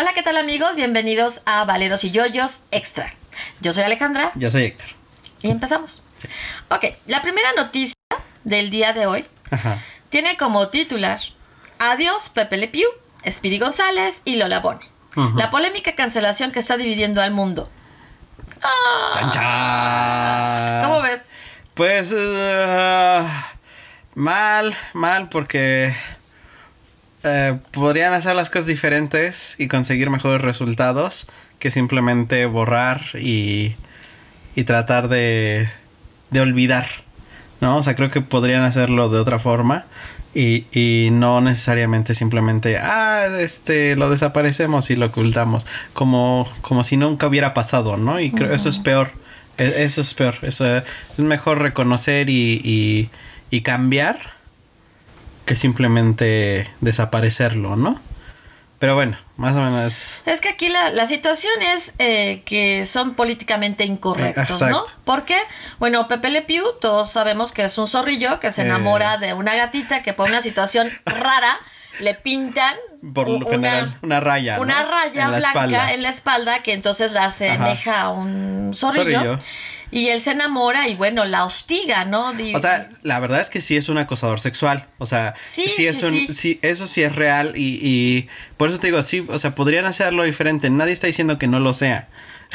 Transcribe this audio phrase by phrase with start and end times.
[0.00, 0.76] Hola, ¿qué tal amigos?
[0.76, 3.12] Bienvenidos a Valeros y Yoyos Extra.
[3.60, 4.86] Yo soy Alejandra Yo soy Héctor.
[5.42, 6.04] y empezamos.
[6.68, 7.96] Ok, la primera noticia
[8.44, 9.76] del día de hoy Ajá.
[10.08, 11.18] tiene como titular
[11.80, 12.88] Adiós Pepe Le Pew,
[13.28, 14.60] Speedy González y Lola.
[14.60, 15.36] Ujú.
[15.36, 17.68] La polémica cancelación que está dividiendo al mundo.
[19.14, 20.84] Chan, chan.
[20.84, 21.22] ¿Cómo ves?
[21.74, 23.28] Pues eh,
[24.14, 25.92] mal, mal porque
[27.28, 33.76] eh, podrían hacer las cosas diferentes y conseguir mejores resultados que simplemente borrar y,
[34.54, 35.68] y tratar de,
[36.30, 36.86] de olvidar,
[37.60, 37.76] ¿no?
[37.76, 39.84] O sea, creo que podrían hacerlo de otra forma
[40.34, 46.96] y, y no necesariamente simplemente, ah, este, lo desaparecemos y lo ocultamos, como, como si
[46.96, 48.20] nunca hubiera pasado, ¿no?
[48.20, 49.12] Y creo eso es peor.
[49.58, 50.36] E- Eso es peor.
[50.42, 50.84] Eso es
[51.16, 53.10] mejor reconocer y, y,
[53.50, 54.37] y cambiar
[55.48, 57.98] que simplemente desaparecerlo, ¿no?
[58.78, 60.20] Pero bueno, más o menos.
[60.26, 64.66] Es que aquí la, la situación es eh, que son políticamente incorrectos, ¿no?
[64.68, 64.92] Exacto.
[65.04, 65.38] ¿Por qué?
[65.80, 68.66] Bueno, Pepe Le Pew, todos sabemos que es un zorrillo que se Eh.
[68.66, 71.58] enamora de una gatita que por una situación rara
[71.98, 72.76] le pintan
[73.14, 74.62] Por lo general, una raya, ¿no?
[74.62, 79.18] Una raya En blanca en la espalda que entonces la asemeja a un zorrillo.
[79.18, 79.38] Zorrillo.
[79.90, 82.34] Y él se enamora y bueno, la hostiga, ¿no?
[82.54, 84.86] O sea, la verdad es que sí es un acosador sexual.
[84.98, 86.12] O sea, Sí, sí, sí, es un.
[86.12, 86.34] sí.
[86.34, 87.54] sí, eso sí es real.
[87.56, 88.28] Y, y
[88.58, 90.68] por eso te digo, sí, o sea, podrían hacerlo diferente.
[90.68, 92.08] Nadie está diciendo que no lo sea.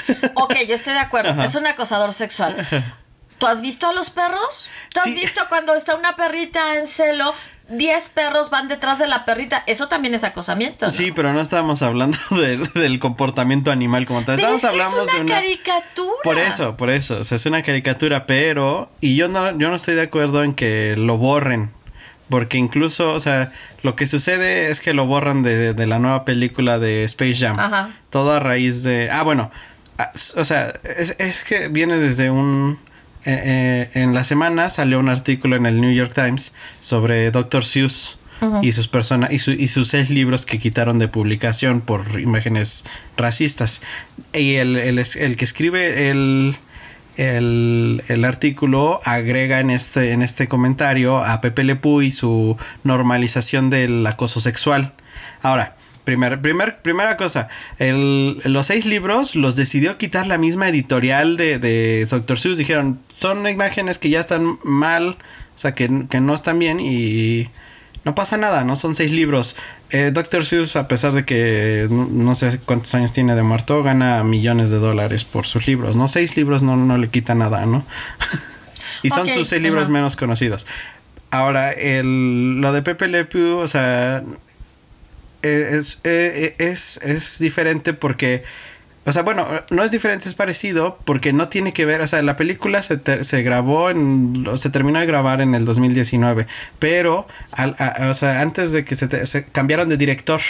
[0.35, 1.31] Ok, yo estoy de acuerdo.
[1.31, 1.45] Ajá.
[1.45, 2.55] Es un acosador sexual.
[3.39, 4.71] ¿Tú has visto a los perros?
[4.93, 5.13] ¿Tú has Sí.
[5.13, 7.33] visto cuando está una perrita en celo?
[7.69, 9.63] 10 perros van detrás de la perrita.
[9.67, 10.85] Eso también es acosamiento.
[10.85, 10.91] ¿no?
[10.91, 14.35] Sí, pero no estábamos hablando del, del comportamiento animal como tal.
[14.35, 15.35] Estamos es que hablando es de una una.
[15.35, 16.13] caricatura.
[16.23, 17.19] Por eso, por eso.
[17.19, 18.89] O sea, es una caricatura, pero.
[19.01, 21.71] Y yo no, yo no estoy de acuerdo en que lo borren.
[22.29, 23.51] Porque incluso, o sea,
[23.83, 27.59] lo que sucede es que lo borran de, de la nueva película de Space Jam.
[27.59, 27.91] Ajá.
[28.09, 29.09] Todo a raíz de.
[29.11, 29.51] Ah, bueno.
[30.35, 32.79] O sea, es, es que viene desde un.
[33.25, 37.63] Eh, eh, en la semana salió un artículo en el New York Times sobre Dr.
[37.63, 38.19] Seuss
[38.61, 42.83] y sus personas y, su- y sus seis libros que quitaron de publicación por imágenes
[43.15, 43.81] racistas.
[44.33, 46.53] Y el, el, el que escribe el,
[47.15, 52.57] el, el artículo agrega en este, en este comentario a Pepe Le Pew y su
[52.83, 54.91] normalización del acoso sexual.
[55.41, 57.47] Ahora, primer, primer, primera cosa,
[57.79, 62.37] el- los seis libros los decidió quitar la misma editorial de, de Dr.
[62.39, 62.57] Seuss.
[62.57, 67.49] Dijeron, son imágenes que ya están mal, o sea, que, que no están bien y
[68.05, 68.75] no pasa nada, ¿no?
[68.75, 69.55] Son seis libros.
[69.91, 70.43] Eh, Dr.
[70.45, 74.69] Seuss, a pesar de que no, no sé cuántos años tiene de muerto, gana millones
[74.71, 76.07] de dólares por sus libros, ¿no?
[76.09, 77.85] Seis libros no, no le quita nada, ¿no?
[79.03, 80.67] y son sus seis libros menos conocidos.
[81.31, 84.21] Ahora, el, lo de Pepe Le Pew, o sea,
[85.43, 88.43] eh, es, eh, es, es diferente porque,
[89.05, 92.21] o sea, bueno, no es diferente, es parecido porque no tiene que ver, o sea,
[92.21, 96.47] la película se, se grabó en, se terminó de grabar en el 2019,
[96.79, 100.41] pero, al- a- o sea, antes de que se, se cambiaron de director.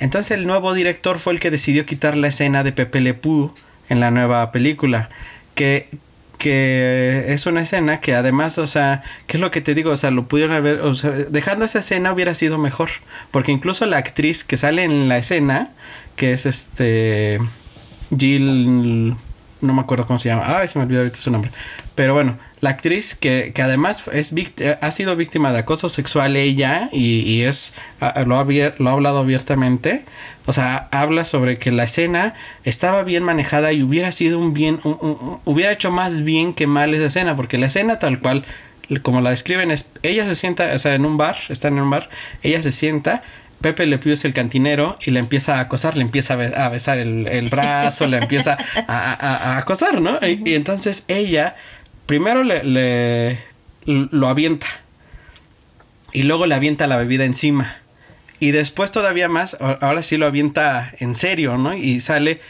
[0.00, 3.52] Entonces el nuevo director fue el que decidió quitar la escena de Pepe Le Pew
[3.88, 5.08] en la nueva película,
[5.56, 5.88] que
[6.38, 9.90] que es una escena que además, o sea, ¿qué es lo que te digo?
[9.90, 12.88] O sea, lo pudieron haber, o sea, dejando esa escena hubiera sido mejor,
[13.30, 15.72] porque incluso la actriz que sale en la escena,
[16.16, 17.38] que es este
[18.16, 19.16] Jill,
[19.60, 21.50] no me acuerdo cómo se llama, ay, se me olvidó ahorita su nombre,
[21.94, 26.36] pero bueno, la actriz que, que además es víct- ha sido víctima de acoso sexual
[26.36, 27.74] ella y, y es,
[28.26, 28.44] lo ha,
[28.78, 30.04] lo ha hablado abiertamente,
[30.46, 34.80] o sea, habla sobre que la escena estaba bien manejada y hubiera sido un bien,
[35.44, 38.44] hubiera hecho más bien que mal esa escena, porque la escena tal cual,
[39.02, 41.90] como la describen, es, ella se sienta, o sea, en un bar, están en un
[41.90, 42.08] bar,
[42.42, 43.22] ella se sienta,
[43.60, 46.56] Pepe Le Pew es el cantinero y le empieza a acosar, le empieza a, be-
[46.56, 50.18] a besar el, el brazo, le empieza a, a- a acosar, ¿no?
[50.26, 51.56] Y, y entonces ella
[52.06, 53.38] primero le, le-
[53.86, 54.66] lo avienta
[56.12, 57.76] y luego le avienta la bebida encima.
[58.40, 61.74] Y después todavía más, ahora sí lo avienta en serio, ¿no?
[61.74, 62.40] Y sale,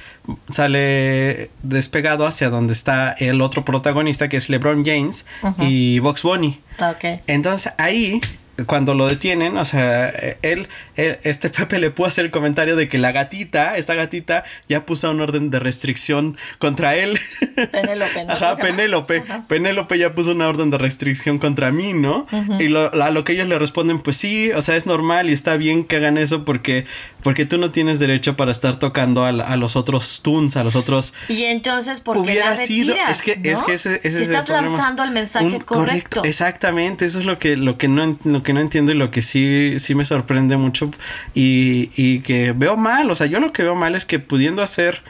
[0.50, 5.24] sale despegado hacia donde está el otro protagonista, que es LeBron James
[5.60, 6.60] y Box Bunny.
[6.90, 7.20] Ok.
[7.26, 8.20] Entonces ahí,
[8.66, 10.08] cuando lo detienen, o sea,
[10.42, 14.44] él, él- este Pepe le pudo hacer el comentario de que la gatita, esta gatita,
[14.68, 17.18] ya puso un orden de restricción contra él.
[17.72, 18.32] Penélope, ¿no?
[18.32, 18.56] Ajá.
[18.56, 19.18] Penélope.
[19.28, 19.44] Ajá.
[19.48, 22.26] Penélope ya puso una orden de restricción contra mí, ¿no?
[22.58, 25.32] Y lo, a lo que ellos le responden, pues sí, o sea, es normal y
[25.32, 26.84] está bien que hagan eso porque,
[27.22, 30.76] porque tú no tienes derecho para estar tocando a, a los otros tunes, a los
[30.76, 31.14] otros...
[31.28, 33.50] Y entonces, ¿por qué la sido, retiras, es que, ¿no?
[33.50, 36.22] es que ese, ese si es estás lanzando el mensaje Un- correcto.
[36.24, 39.20] Exactamente, eso es lo que, lo que no, lo que no entiendo y lo que
[39.20, 40.90] sí, sí me sorprende mucho
[41.34, 44.62] y, y que veo mal, o sea, yo lo que veo mal es que pudiendo
[44.62, 45.02] hacer,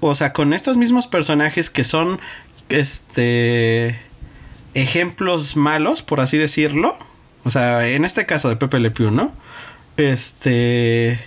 [0.00, 2.20] o sea, con estos mismos personajes que son,
[2.68, 3.98] este,
[4.74, 6.96] ejemplos malos, por así decirlo,
[7.44, 9.32] o sea, en este caso de Pepe Le Pew, ¿no?
[9.96, 11.18] Este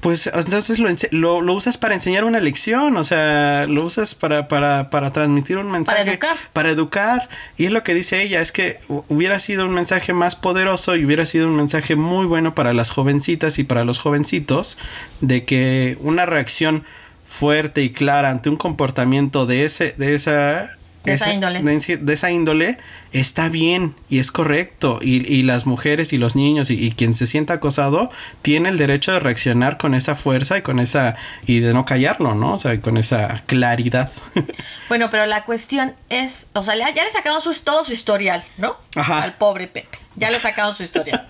[0.00, 4.48] pues entonces lo, lo, lo usas para enseñar una lección, o sea, lo usas para,
[4.48, 6.02] para, para transmitir un mensaje.
[6.02, 6.36] educar.
[6.52, 7.30] Para educar.
[7.56, 10.94] Y es lo que dice ella, es que hu- hubiera sido un mensaje más poderoso
[10.96, 14.76] y hubiera sido un mensaje muy bueno para las jovencitas y para los jovencitos
[15.22, 16.84] de que una reacción
[17.26, 21.60] fuerte y clara ante un comportamiento de ese, de esa De esa índole.
[21.62, 22.78] de, esa índole
[23.12, 27.12] está bien y es correcto y, y las mujeres y los niños y, y quien
[27.12, 28.10] se sienta acosado
[28.42, 31.14] tiene el derecho de reaccionar con esa fuerza y con esa
[31.46, 32.54] y de no callarlo, ¿no?
[32.54, 34.10] O sea, con esa claridad.
[34.88, 38.76] Bueno, pero la cuestión es, o sea, ya le sacaron su, todo su historial, ¿no?
[38.94, 39.22] Ajá.
[39.22, 39.98] Al pobre Pepe.
[40.16, 41.26] Ya le sacaron su historial.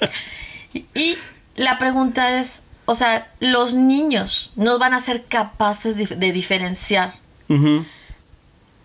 [0.72, 1.16] y, y
[1.56, 7.12] la pregunta es, o sea, los niños no van a ser capaces de, de diferenciar
[7.48, 7.84] Ujú.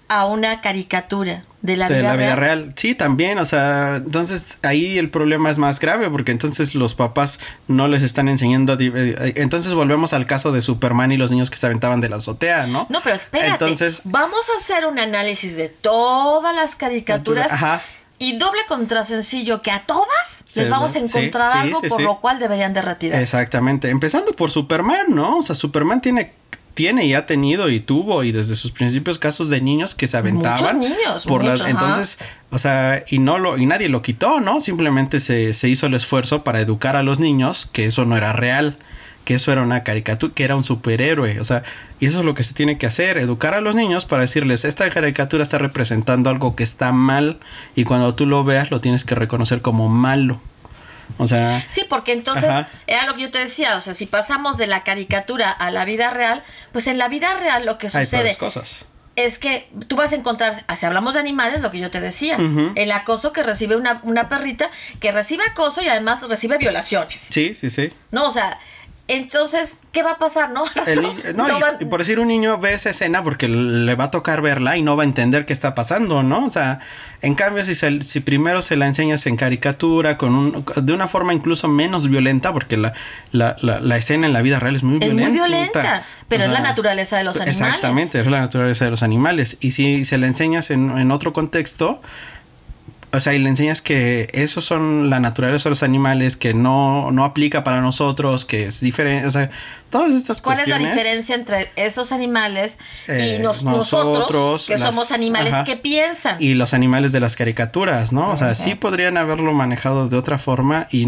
[0.09, 2.59] A una caricatura de la, de vida, la vida real.
[2.63, 2.73] real.
[2.75, 7.39] Sí, también, o sea, entonces ahí el problema es más grave porque entonces los papás
[7.67, 8.75] no les están enseñando.
[8.79, 12.17] eh, Entonces volvemos al caso de Superman y los niños que se aventaban de la
[12.17, 12.87] azotea, ¿no?
[12.89, 13.51] No, pero espérate.
[13.51, 17.51] Entonces, Vamos a hacer un análisis de todas las caricaturas.
[17.51, 17.81] Ajá.
[18.21, 21.87] Y doble contra sencillo, que a todas Sí, les vamos a encontrar sí, algo sí,
[21.87, 23.21] por lo cual deberían de retirarse.
[23.21, 23.89] Exactamente.
[23.89, 25.37] Empezando por Superman, ¿no?
[25.37, 26.33] O sea, Superman tiene,
[26.79, 30.15] tiene y ha tenido y tuvo y desde sus principios casos de niños que se
[30.15, 30.77] aventaban.
[30.77, 31.69] Muchos niños, por las, ajá.
[31.69, 32.19] entonces,
[32.51, 34.61] o sea, y no lo, y nadie lo quitó, ¿no?
[34.61, 38.31] Simplemente se, se hizo el esfuerzo para educar a los niños que eso no era
[38.31, 38.77] real.
[39.25, 41.41] Que eso era una caricatura, que era un superhéroe.
[41.41, 41.63] O sea,
[41.99, 44.63] y eso es lo que se tiene que hacer, educar a los niños para decirles,
[44.63, 47.39] esta caricatura está representando algo que está mal
[47.75, 50.39] y cuando tú lo veas lo tienes que reconocer como malo.
[51.17, 52.69] O sea, Sí, porque entonces Ajá.
[52.87, 55.83] era lo que yo te decía, o sea, si pasamos de la caricatura a la
[55.85, 58.85] vida real, pues en la vida real lo que hay sucede cosas.
[59.15, 62.37] es que tú vas a encontrar, si hablamos de animales, lo que yo te decía,
[62.75, 64.69] el acoso que recibe una, una perrita,
[65.01, 67.91] que recibe acoso y además recibe violaciones, Sí, sí, sí.
[68.11, 68.25] ¿no?
[68.27, 68.57] O sea,
[69.09, 70.63] entonces, ¿qué va a pasar, no?
[70.85, 74.05] El niño- no, No y- por decir un niño ve esa escena porque le va
[74.05, 76.45] a tocar verla y no va a entender qué está pasando, ¿no?
[76.45, 76.79] O sea,
[77.21, 81.07] en cambio si, se- si primero se la enseñas en caricatura, con un, de una
[81.07, 82.93] forma incluso menos violenta, porque la,
[83.31, 85.29] la, la, la escena en la vida real es muy Es violenta.
[85.29, 87.59] muy violenta, pero O es la naturaleza de los animales.
[87.61, 89.57] Exactamente, es la naturaleza de los animales.
[89.59, 92.01] Y si se la enseñas en, en otro contexto,
[93.11, 97.09] o sea, y le enseñas que esos son la naturaleza de los animales, que no,
[97.11, 99.49] no aplica para nosotros, que es diferente, o sea,
[99.89, 102.77] todas estas ¿Cuál es la diferencia entre esos animales
[103.07, 105.63] Eh, y nos- nosotros, nosotros, que las- somos animales ajá.
[105.63, 106.37] que piensan?
[106.39, 108.29] Y los animales de las caricaturas, ¿no?
[108.31, 108.55] O sea, Ajá.
[108.55, 111.07] sí podrían haberlo manejado de otra forma y,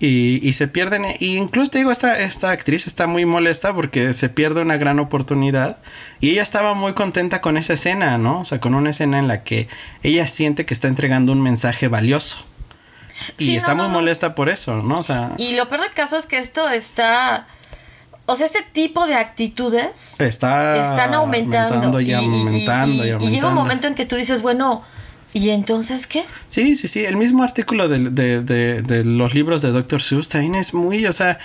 [0.00, 1.04] y, y se pierden.
[1.20, 4.98] Y incluso te digo, esta, esta actriz está muy molesta porque se pierde una gran
[4.98, 5.76] oportunidad.
[6.20, 8.40] Y ella estaba muy contenta con esa escena, ¿no?
[8.40, 9.68] O sea, con una escena en la que
[10.02, 12.38] ella siente que está entregando un mensaje valioso.
[13.36, 14.94] Y Sí, está no, muy no, molesta por eso, ¿no?
[14.96, 17.46] O sea, Y lo peor del caso es que esto está.
[18.24, 22.00] O sea, este tipo de actitudes está están aumentando.
[22.00, 23.28] y, aumentando y, y aumentando.
[23.28, 24.82] llega un momento en que tú dices, bueno,
[25.32, 26.24] ¿y entonces qué?
[26.48, 27.04] Sí, sí, sí.
[27.04, 30.00] El mismo artículo de, de, de, los libros de Dr.
[30.02, 31.38] Seuss es muy, o sea,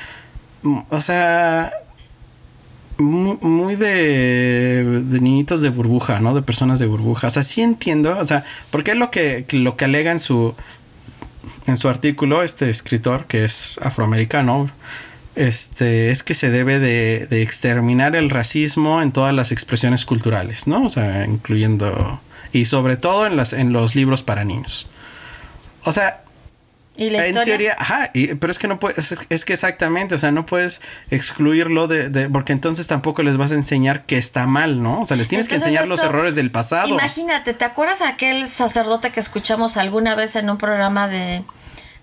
[0.89, 1.71] o sea,
[2.97, 6.33] mu- muy, de, de niñitos de burbuja, ¿no?
[6.33, 7.27] De personas de burbuja.
[7.27, 10.55] O sea, sí entiendo, o sea, porque es lo que, lo que alega en su,
[11.67, 14.69] en su artículo este escritor que es afroamericano.
[15.35, 20.65] Este, es que se debe de, de exterminar el racismo en todas las expresiones culturales,
[20.65, 20.85] ¿no?
[20.85, 22.21] O sea, incluyendo
[22.55, 24.87] y sobre todo en las en los libros para niños.
[25.83, 26.21] O sea,
[26.97, 27.43] ¿Y la en historia?
[27.45, 30.45] teoría, ajá, y- pero es que no puedes, es, es que exactamente, o sea, no
[30.45, 35.01] puedes excluirlo de, de- porque entonces tampoco les vas a enseñar que está mal, ¿no?
[35.01, 36.87] O sea, les tienes que enseñar los errores del pasado.
[36.87, 41.43] Imagínate, ¿te acuerdas aquel sacerdote que escuchamos alguna vez en un programa de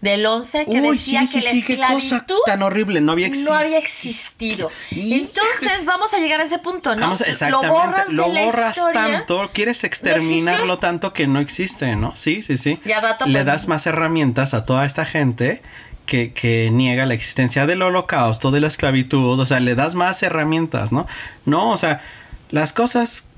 [0.03, 3.13] del 11 que Uy, decía sí, sí, que la qué cosa esclavitud tan horrible, no
[3.13, 4.69] había no había existido.
[4.69, 5.17] existido.
[5.17, 7.03] Entonces vamos a llegar a ese punto, ¿no?
[7.03, 7.69] Vamos, exactamente.
[7.69, 9.01] Lo borras, Lo de la borras historia.
[9.01, 12.17] tanto, quieres exterminarlo tanto que no existe, ¿no?
[12.17, 12.81] Sí, sí, sí.
[12.85, 15.63] Y al rato, Le pues, das más herramientas a toda esta gente
[16.05, 20.21] que, que niega la existencia del holocausto, de la esclavitud, o sea, le das más
[20.25, 21.07] herramientas, ¿no?
[21.45, 22.03] No, o sea,
[22.51, 23.29] las cosas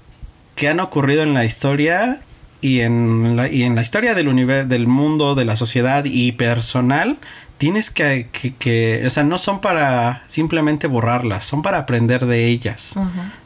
[0.56, 2.20] que han ocurrido en la historia
[2.64, 6.32] y en la, y en la historia del universo, del mundo, de la sociedad y
[6.32, 7.18] personal,
[7.58, 12.46] tienes que, que, que, o sea, no son para simplemente borrarlas, son para aprender de
[12.46, 12.94] ellas.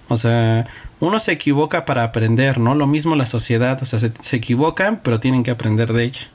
[0.07, 0.67] O sea,
[1.01, 2.77] uno se equivoca para aprender, ¿no?
[2.77, 6.29] Lo mismo la sociedad, o sea, se, se equivocan, pero tienen que aprender de ella.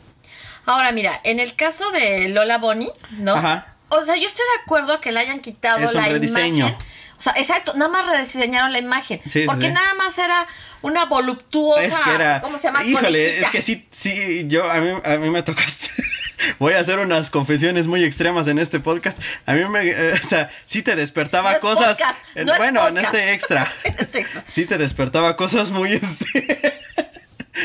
[0.65, 3.35] Ahora, mira, en el caso de Lola Bonnie, ¿no?
[3.35, 3.75] Ajá.
[3.87, 6.67] O sea, yo estoy de acuerdo que le hayan quitado Es un la rediseño.
[6.67, 6.75] imagen.
[7.23, 9.21] Sea, exacto, nada más rediseñaron la imagen.
[9.25, 9.71] Sí, porque sí.
[9.71, 10.45] nada más era
[10.81, 12.41] una voluptuosa, Es que era.
[12.41, 12.83] ¿cómo se llama?
[12.83, 13.45] Híjole, Conejita.
[13.45, 15.89] es que sí, sí, yo, a mí, a mí me tocaste.
[16.59, 19.19] Voy a hacer unas confesiones muy extremas en este podcast.
[19.45, 21.97] A mí me, eh, o sea, sí te despertaba No cosas.
[21.97, 23.71] podcast, eh, no bueno, en este extra.
[23.85, 24.43] En este extra.
[24.49, 26.73] Sí te despertaba cosas muy, este.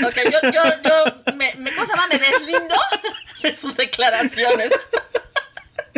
[0.07, 2.07] Ok, yo, yo, yo, me, me, ¿cómo se llama?
[2.13, 2.77] Me deslindo
[3.43, 4.71] de sus declaraciones.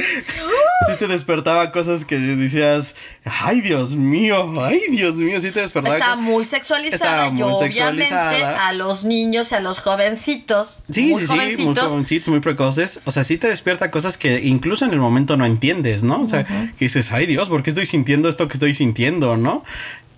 [0.89, 5.97] sí te despertaba cosas que decías, ay Dios mío, ay Dios mío, sí te despertaba.
[5.97, 8.67] Estaba muy sexualizada Estaba y muy obviamente sexualizada.
[8.69, 12.41] a los niños y a los jovencitos, Sí, muy sí, sí, muy jovencitos, jovencitos, muy
[12.41, 13.01] precoces.
[13.05, 16.21] O sea, sí te despierta cosas que incluso en el momento no entiendes, ¿no?
[16.23, 19.65] O sea, que dices, ay Dios, ¿por qué estoy sintiendo esto que estoy sintiendo, no?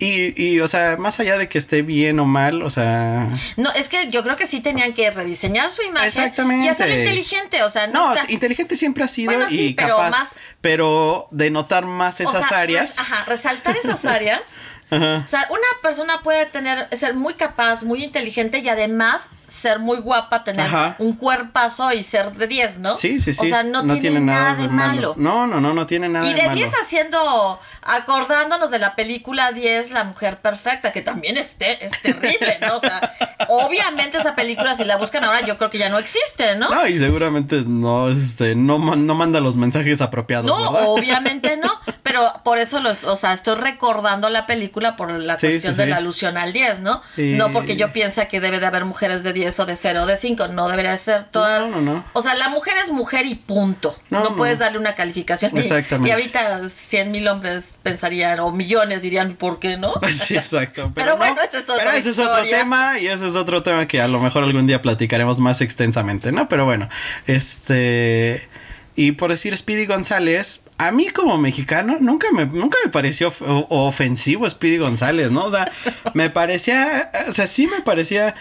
[0.03, 3.27] Y, y, o sea, más allá de que esté bien o mal, o sea...
[3.57, 6.65] No, es que yo creo que sí tenían que rediseñar su imagen Exactamente.
[6.65, 9.73] y hacerla inteligente, o sea, no, No, está- inteligente siempre ha sido Bueno, y sí,
[9.77, 10.29] pero capaz, más-
[10.61, 12.89] pero de notar más o esas sea, áreas.
[12.89, 14.41] res- ajá, resaltar esas áreas.
[14.89, 15.23] Ajá.
[15.25, 19.97] O sea, una persona puede tener, ser muy capaz, muy inteligente y además ser muy
[19.97, 20.95] guapa, tener Ajá.
[20.99, 22.95] un cuerpazo y ser de 10, ¿no?
[22.95, 23.39] Sí, sí, sí.
[23.45, 25.15] O sea, no, tiene, nada de malo.
[25.17, 26.55] No, no, no, no tiene nada Y de de malo.
[26.57, 31.91] 10 haciendo, acordándonos de la película 10, La Mujer Perfecta, que también es, te- es
[32.01, 32.77] terrible, ¿no?
[32.77, 33.13] O sea,
[33.49, 36.69] obviamente esa película, si la buscan ahora, yo creo que ya no existe, ¿no?
[36.69, 40.87] No, y seguramente no, este, no, man- no manda los mensajes apropiados, No, ¿verdad?
[40.89, 41.71] obviamente no,
[42.03, 45.81] pero por eso los, o sea, estoy recordando la película por la Sí, cuestión sí,
[45.81, 47.01] de la alusión al 10, ¿no?
[47.17, 50.05] No porque yo piensa que debe de haber mujeres de 10 o de 0 o
[50.05, 51.59] de 5, no debería ser toda.
[51.59, 52.05] No, no, no.
[52.13, 53.95] O sea, la mujer es mujer y punto.
[54.09, 55.51] No, No, puedes darle una calificación.
[55.55, 56.09] Y- Exactamente.
[56.09, 59.93] Y, ahorita 100 mil hombres pensarían, o millones dirían, ¿por qué no?
[60.11, 60.91] Sí, exacto.
[60.95, 63.61] Pero, Pero no, bueno, esa es pero ese es otro tema y ese es otro
[63.61, 66.49] tema que a lo mejor algún día platicaremos más extensamente, ¿no?
[66.49, 66.89] Pero bueno,
[67.27, 68.47] este...
[68.95, 73.33] Y por decir Speedy González, a mí como mexicano nunca me, nunca me pareció
[73.69, 75.45] ofensivo Speedy González, ¿no?
[75.45, 75.71] O sea,
[76.13, 78.35] me parecía, o sea, sí me parecía,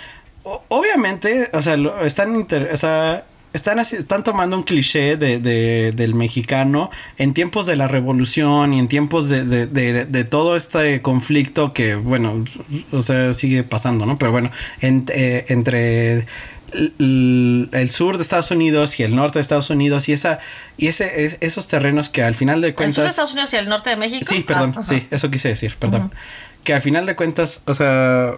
[0.68, 5.38] obviamente, o sea, lo- están, inter- o sea, están, así- están tomando un cliché de,
[5.38, 11.02] de- del mexicano en tiempos de la revolución y en tiempos de, de- todo este
[11.02, 12.44] conflicto que, bueno,
[12.92, 14.18] o sea, sigue pasando, ¿no?
[14.18, 16.26] Pero bueno, en- eh, entre
[16.74, 20.38] el sur de Estados Unidos y el norte de Estados Unidos y esa
[20.78, 23.52] y ese es- esos terrenos que al final de ¿El sur cuentas de Estados Unidos
[23.52, 24.26] y el norte de México?
[24.26, 26.12] Sí, perdón, Ah, sí, eso quise decir, perdón.
[26.64, 28.34] Que al final de cuentas, o sea,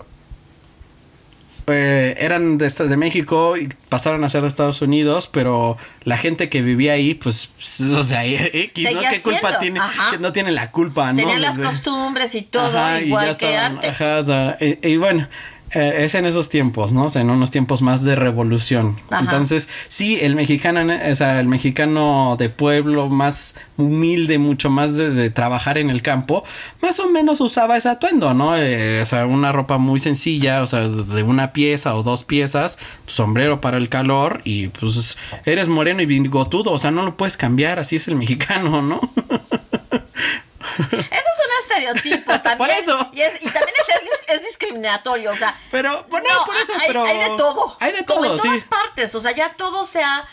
[1.67, 6.49] eh, eran de, de México y pasaron a ser de Estados Unidos, pero la gente
[6.49, 7.51] que vivía ahí, pues,
[7.97, 9.01] o sea, X, ¿no?
[9.11, 9.81] ¿Qué culpa tiene?
[10.11, 11.19] Que no tienen la culpa, ¿no?
[11.21, 13.91] Tenían las costumbres y todo Ajá, igual que estaban- antes.
[14.01, 15.29] ajá, o sea, y, y bueno,
[15.75, 17.03] eh, es en esos tiempos, ¿no?
[17.03, 18.97] O sea, en unos tiempos más de revolución.
[19.11, 19.23] Ajá.
[19.23, 25.11] Entonces, sí, el mexicano, o sea, el mexicano de pueblo más humilde, mucho más de,
[25.11, 26.45] de trabajar en el campo,
[26.81, 28.57] más o menos usaba ese atuendo, ¿no?
[28.57, 32.79] Eh, o sea, una ropa muy sencilla, o sea, de una pieza o dos piezas,
[33.07, 37.17] tu sombrero para el calor y pues eres moreno y bigotudo, o sea, no lo
[37.17, 39.01] puedes cambiar, así es el mexicano, ¿no?
[40.79, 41.53] Eso es un
[41.93, 42.59] estereotipo también.
[42.59, 43.09] Por eso.
[43.13, 45.55] Y, es- y también es, es- es discriminatorio, o sea.
[45.71, 47.05] Pero, bueno, no, por eso, hay, pero...
[47.05, 47.77] hay de todo.
[47.81, 48.67] Hay de Como todo, en todas sí.
[48.69, 50.25] partes, o sea, ya todo se ha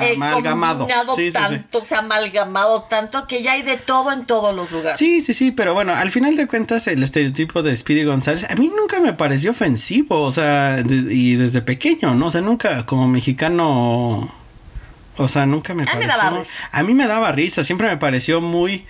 [0.00, 0.78] eh, Amalgamado.
[0.80, 1.36] combinado Sí, sí, sí.
[1.36, 4.96] tanto, se ha amalgamado tanto que ya hay de todo en todos los lugares.
[4.98, 8.54] Sí, sí, sí, pero bueno, al final de cuentas el estereotipo de Speedy González a
[8.54, 12.26] mí nunca me pareció ofensivo, o sea, de- y desde pequeño, ¿no?
[12.26, 14.32] O sea, nunca como mexicano,
[15.16, 16.16] o sea, nunca me A mí me pareció.
[16.24, 16.68] daba risa.
[16.72, 18.86] A mí me daba risa, siempre me pareció muy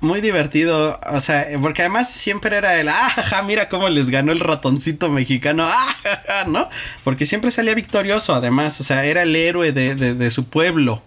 [0.00, 4.30] muy divertido, o sea, porque además siempre era el, ah, jaja, mira cómo les ganó
[4.32, 6.68] el ratoncito mexicano, ah, jaja", ¿no?
[7.04, 11.02] Porque siempre salía victorioso, además, o sea, era el héroe de, de- de su pueblo.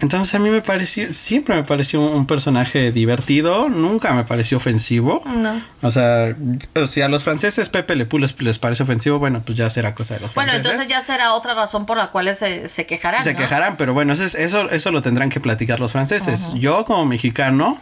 [0.00, 5.22] Entonces a mí me pareció, siempre me pareció un personaje divertido, nunca me pareció ofensivo.
[5.24, 5.62] No.
[5.82, 6.34] O sea,
[6.74, 9.70] o si a los franceses Pepe Le Pew les, les parece ofensivo, bueno, pues ya
[9.70, 10.72] será cosa de los Bueno, franceses.
[10.80, 13.24] entonces ya será otra razón por la cual se, se quejarán.
[13.24, 13.38] Se ¿no?
[13.38, 16.52] quejarán, pero bueno, eso, es- eso, eso lo tendrán que platicar los franceses.
[16.54, 17.78] Yo como mexicano,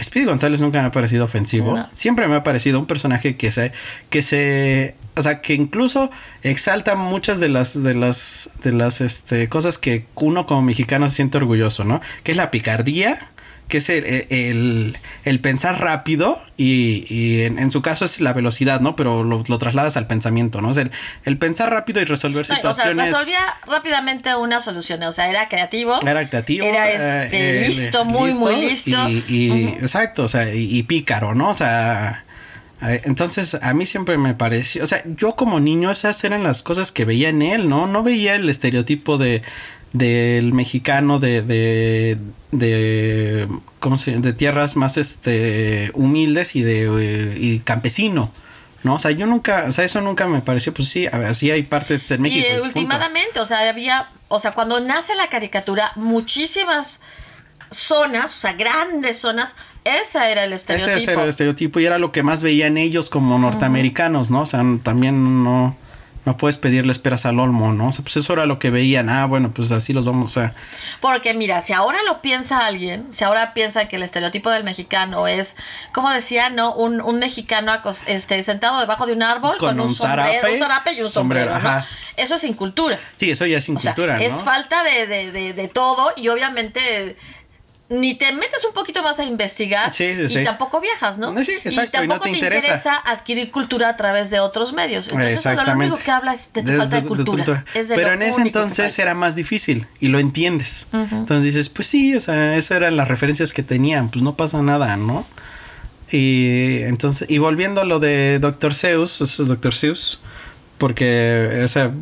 [0.00, 1.76] Speedy González nunca me ha parecido ofensivo.
[1.76, 1.88] No.
[1.92, 3.72] Siempre me ha parecido un personaje que se,
[4.10, 6.10] que se, o sea, que incluso
[6.42, 11.16] exalta muchas de las, de las, de las, este, cosas que uno como mexicano se
[11.16, 12.00] siente orgulloso, ¿no?
[12.22, 13.30] Que es la picardía,
[13.68, 18.32] que es el, el, el pensar rápido y, y en, en, su caso es la
[18.32, 18.96] velocidad, ¿no?
[18.96, 20.72] Pero lo, lo trasladas al pensamiento, ¿no?
[20.74, 20.90] Sea, el,
[21.24, 23.08] el pensar rápido y resolver No, situaciones.
[23.08, 25.02] O sea, resolvía rápidamente una solución.
[25.02, 26.00] O sea, era creativo.
[26.02, 26.66] Era creativo.
[26.66, 29.08] Era este, eh, listo, muy, muy listo.
[29.08, 29.78] Y, y- Ujú.
[29.80, 31.50] exacto, o sea, y, y pícaro, ¿no?
[31.50, 32.24] O sea,
[32.82, 36.62] eh, entonces a mí siempre me pareció, o sea, yo como niño esas eran las
[36.62, 37.86] cosas que veía en él, ¿no?
[37.86, 39.42] No veía el estereotipo de
[39.92, 42.18] del mexicano de de
[42.50, 43.48] de
[43.80, 48.32] ¿cómo se de tierras más este humildes y de eh, y campesino.
[48.84, 48.94] ¿No?
[48.94, 52.08] O sea, yo nunca, o sea, eso nunca me pareció, pues sí, así hay partes
[52.12, 52.46] en México.
[52.48, 52.78] y punto.
[52.78, 57.00] últimamente, o sea, había, o sea, cuando nace la caricatura, muchísimas
[57.70, 60.96] zonas, o sea, grandes zonas, esa era el estereotipo.
[60.96, 64.42] Ese era el estereotipo y era lo que más veían ellos como norteamericanos, ¿no?
[64.42, 65.76] O sea, también no,
[66.28, 67.88] no puedes pedirles peras al olmo, ¿no?
[67.88, 69.08] O sea, pues eso era lo que veían.
[69.08, 70.52] Ah, bueno, pues así los vamos a...
[71.00, 75.26] Porque mira, si ahora lo piensa alguien, si ahora piensa que el estereotipo del mexicano
[75.26, 75.56] es,
[75.90, 76.74] como decía, ¿no?
[76.74, 77.72] Un, un mexicano
[78.06, 81.08] este, sentado debajo de un árbol Con con, un, un sombrero, un zarape y un
[81.08, 81.84] sombrero, sombrero.
[82.18, 82.98] Eso es incultura.
[83.16, 84.22] Sí, eso ya es sin O sea, cultura, ¿no?
[84.22, 87.16] es falta de, de, de, de todo y obviamente
[87.90, 90.42] ni te metes un poquito más a investigar Sí, sí, y sí.
[90.44, 91.32] tampoco viajas, ¿no?
[91.42, 92.66] Sí, exacto, y y no tampoco te te, interesa.
[92.66, 92.96] interesa.
[92.96, 95.08] adquirir cultura a través de otros medios.
[95.08, 97.64] Entonces eso es lo único que habla es de tu falta de, cultura.
[97.74, 100.88] Es de Pero en ese entonces era más difícil y lo entiendes.
[100.92, 104.60] Entonces dices, pues sí, o sea, eso eran las referencias que tenían, pues no pasa
[104.62, 105.26] nada, ¿no?
[106.10, 108.74] Y entonces, y volviendo a lo de Dr.
[108.74, 109.74] Seuss, eso es Dr.
[109.74, 110.20] Seuss,
[110.78, 111.92] porque, o sea,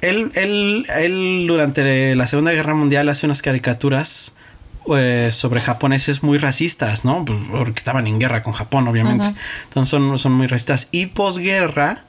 [0.00, 4.34] él, él, él durante la Segunda Guerra Mundial hace unas caricaturas
[4.96, 7.24] eh, sobre japoneses muy racistas, ¿no?
[7.24, 9.34] Pues, porque estaban en guerra con Japón, obviamente.
[9.64, 10.88] Entonces son, son muy racistas.
[10.92, 12.04] Y posguerra,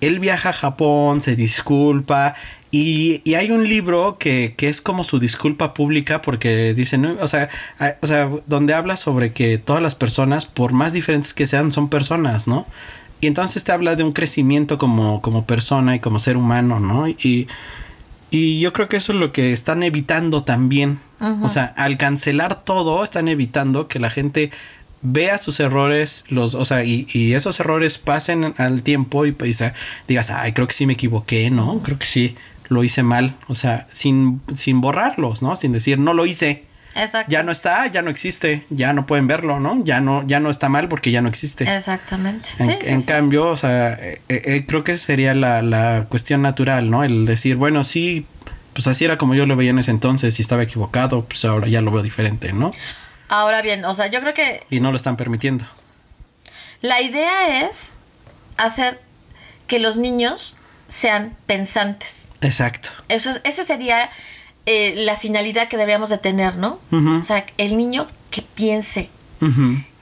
[0.00, 2.34] él viaja a Japón, se disculpa.
[2.70, 7.16] Y, y hay un libro que, que es como su disculpa pública porque dice, ¿no?
[7.20, 11.34] o, sea, a- o sea, donde habla sobre que todas las personas, por más diferentes
[11.34, 12.66] que sean, son personas, ¿no?
[13.20, 17.06] Y entonces te habla de un crecimiento como, como persona y como ser humano, ¿no?
[17.08, 17.46] Y,
[18.32, 20.98] y yo creo que eso es lo que están evitando también.
[21.42, 24.50] O sea, al cancelar todo, están evitando que la gente
[25.02, 29.62] vea sus errores, los, o sea, y, y esos errores pasen al tiempo y pues,
[30.08, 31.80] digas, ay, creo que sí me equivoqué, ¿no?
[31.82, 32.34] Creo que sí
[32.68, 33.36] lo hice mal.
[33.48, 35.54] O sea, sin, sin borrarlos, ¿no?
[35.54, 36.64] Sin decir, no lo hice.
[36.94, 37.30] Exacto.
[37.30, 39.82] Ya no está, ya no existe, ya no pueden verlo, ¿no?
[39.84, 41.64] Ya no, ya no está mal porque ya no existe.
[41.64, 42.48] Exactamente.
[42.58, 43.06] En, Sí, sí, en sí.
[43.06, 47.02] cambio, o sea, eh, eh, creo que sería la, la cuestión natural, ¿no?
[47.04, 48.26] El decir, bueno, sí,
[48.74, 51.68] pues así era como yo lo veía en ese entonces y estaba equivocado, pues ahora
[51.68, 52.72] ya lo veo diferente, ¿no?
[53.28, 55.64] Ahora bien, o sea, yo creo que Y no lo están permitiendo.
[56.82, 57.94] la idea es
[58.58, 59.00] hacer
[59.66, 62.26] que los niños sean pensantes.
[62.42, 62.90] Exacto.
[63.08, 64.10] Eso es, esa sería
[64.66, 66.78] eh, la finalidad que deberíamos de tener, ¿no?
[66.90, 69.10] O sea, el niño que piense,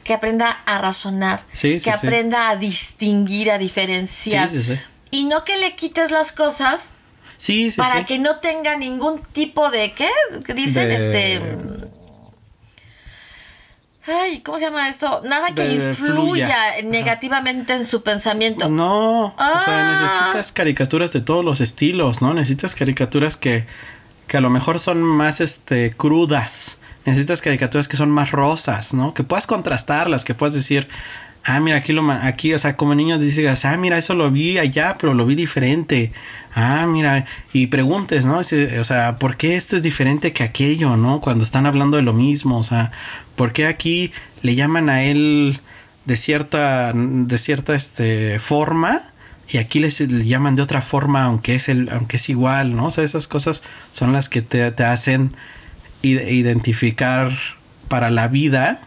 [0.05, 1.91] que aprenda a razonar, Sí, que sí, sí.
[1.91, 4.49] aprenda a distinguir, a diferenciar.
[4.49, 4.81] Sí, sí, sí.
[5.13, 6.93] Y no que le quites las cosas
[7.37, 10.09] Sí, para que no tenga ningún tipo de ¿qué?
[10.45, 10.89] ¿Qué dicen?
[10.89, 11.41] De- Este
[14.07, 15.21] Ay, ¿cómo se llama esto?
[15.25, 16.69] Nada que De- influya fluya.
[16.71, 16.83] Ajá.
[16.85, 18.69] negativamente en su pensamiento.
[18.69, 20.01] No, o sea, Ah.
[20.03, 22.33] necesitas caricaturas de todos los estilos, ¿no?
[22.33, 23.67] Necesitas caricaturas que,
[24.31, 26.79] que a lo mejor son más este crudas.
[27.05, 29.13] Necesitas caricaturas que son más rosas, ¿no?
[29.13, 30.87] Que puedas contrastarlas, que puedas decir,
[31.45, 34.57] ah, mira, aquí lo aquí, o sea, como niño dices, ah, mira, eso lo vi
[34.59, 36.13] allá, pero lo vi diferente.
[36.55, 38.39] Ah, mira, y preguntes, ¿no?
[38.39, 38.45] O
[38.85, 41.21] sea, ¿por qué esto es diferente que aquello, ¿no?
[41.21, 42.93] Cuando están hablando de lo mismo, o sea,
[43.35, 44.13] ¿por qué aquí
[44.43, 45.59] le llaman a él
[46.05, 49.10] de cierta de cierta este forma
[49.51, 52.87] y aquí les le llaman de otra forma aunque es el aunque es igual no
[52.87, 55.35] o sea esas cosas son las que te, te hacen
[56.03, 57.31] id- identificar
[57.89, 58.81] para la vida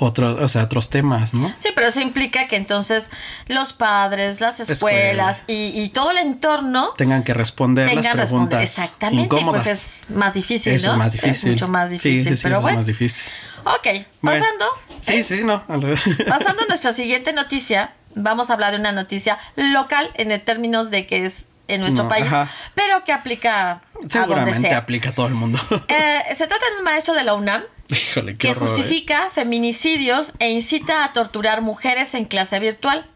[0.00, 3.10] otros o sea otros temas no Sí, pero eso implica que entonces
[3.48, 8.48] los padres, las escuelas y, y todo el entorno tengan que responder las tengan responder.
[8.50, 10.92] preguntas Exactamente, incómodas pues es más difícil, eso ¿no?
[10.92, 12.74] es más difícil mucho más Sí, difícil, sí, sí, pero eso bueno.
[12.76, 13.24] es más difícil
[13.64, 13.88] Ok,
[14.22, 14.40] Bueno.
[14.44, 14.64] pasando.
[15.00, 15.22] sí ¿eh?
[15.24, 15.64] sí no.
[15.66, 20.90] Pasando a nuestra siguiente noticia, vamos a hablar de una noticia local en el términos
[20.90, 22.48] de que es en nuestro No, país, ajá.
[22.74, 24.78] pero que aplica a donde seguramente sea.
[24.78, 28.36] aplica a todo el mundo Eh, se trata de un maestro de la UNAM híjole
[28.38, 28.66] que horror, ¿eh?
[28.66, 33.06] justifica feminicidios e incita a torturar mujeres en clase virtual.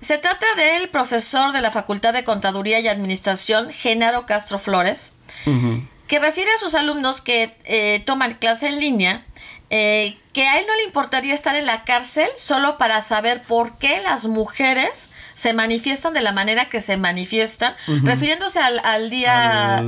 [0.00, 5.12] Se trata del profesor de la Facultad de Contaduría y Administración, Genaro Castro Flores,
[6.08, 9.24] que refiere a sus alumnos que eh, toman clase en línea,
[9.70, 13.76] eh, que a él no le importaría estar en la cárcel solo para saber por
[13.78, 15.08] qué las mujeres
[15.42, 17.74] se manifiestan de la manera que se manifiestan,
[18.04, 19.86] refiriéndose al, al día, Al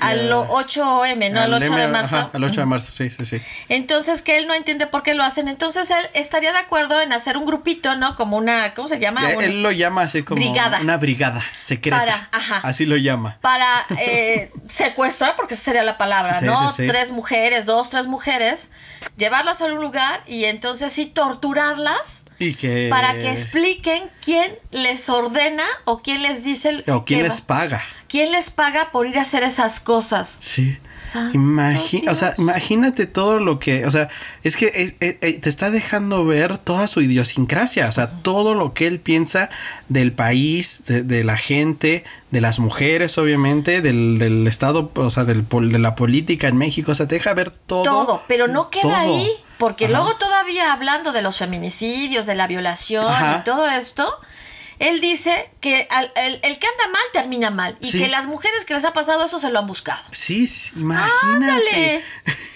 [0.00, 1.40] al, día- 8M, ¿no?
[1.40, 2.16] Al 8 de marzo.
[2.18, 3.40] ajá, al 8 de marzo, sí, sí, sí.
[3.68, 5.48] Entonces, que él no entiende por qué lo hacen.
[5.48, 8.14] Entonces, él estaría de acuerdo en hacer un grupito, ¿no?
[8.14, 9.32] Como una, ¿cómo se llama?
[9.32, 10.78] Eh, Él lo llama así como Brigada.
[10.80, 11.98] una brigada secreta.
[11.98, 12.60] Para- ajá.
[12.62, 13.36] Así lo llama.
[13.40, 16.70] para eh, secuestrar, porque esa sería la palabra, Sí, ¿no?
[16.70, 16.86] sí, sí.
[16.86, 18.68] Tres mujeres, dos, tres mujeres,
[19.16, 22.88] llevarlas a un lugar y entonces sí torturarlas Y que...
[22.90, 27.82] para que expliquen quién les ordena o quién les dice O quién les va- paga.
[28.08, 30.36] quién les paga por ir a hacer esas cosas.
[30.40, 30.76] Sí.
[30.90, 34.08] Santo Imagi- o sea, imagínate todo lo que, o sea,
[34.42, 38.54] es que es- es- es- te está dejando ver toda su idiosincrasia, o sea, todo
[38.54, 39.50] lo que él piensa
[39.88, 45.24] del país, de, de la gente, de las mujeres, obviamente, del, del estado, o sea,
[45.24, 47.82] del, de la política en México, o sea, te deja ver todo.
[47.84, 48.94] Todo, pero no queda todo.
[49.16, 49.92] ahí, porque Ajá.
[49.94, 53.38] luego todavía hablando de los feminicidios, de la violación Ajá.
[53.40, 54.18] y todo esto,
[54.78, 57.98] él dice que al- el, el que anda mal termina mal y Sí.
[57.98, 60.02] que las mujeres que les ha pasado eso se lo han buscado.
[60.12, 61.12] Sí, sí, imagínate.
[61.22, 62.02] Ándale.